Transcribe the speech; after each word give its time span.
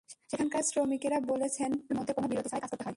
সেখানকার 0.31 0.63
শ্রমিকেরা 0.63 1.17
বলেছেন, 1.23 1.71
গরমের 1.77 1.97
মধ্যে 1.99 2.13
কোনো 2.13 2.27
বিরতি 2.27 2.49
ছাড়াই 2.49 2.61
কাজ 2.61 2.69
করতে 2.71 2.77
হয়। 2.77 2.89